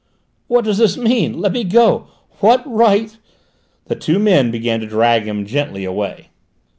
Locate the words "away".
5.85-6.29